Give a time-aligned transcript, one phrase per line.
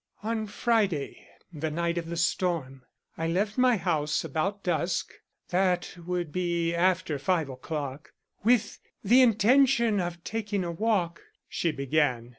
[0.23, 2.81] "On Friday, the night of the storm,
[3.19, 5.11] I left my house about dusk
[5.49, 8.11] that would be after five o'clock
[8.43, 12.29] with the intention of taking a walk," she began.